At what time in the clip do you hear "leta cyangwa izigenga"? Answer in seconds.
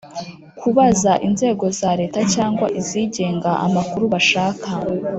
1.99-3.51